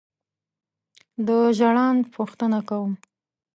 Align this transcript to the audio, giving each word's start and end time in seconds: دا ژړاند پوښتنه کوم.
دا 1.27 1.39
ژړاند 1.57 2.01
پوښتنه 2.15 2.59
کوم. 2.69 2.93